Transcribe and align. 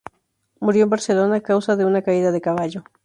Murió 0.59 0.85
en 0.85 0.89
Barcelona 0.89 1.35
a 1.35 1.41
causa 1.41 1.75
de 1.75 1.85
una 1.85 2.01
caída 2.01 2.31
de 2.31 2.41
caballo. 2.41 2.83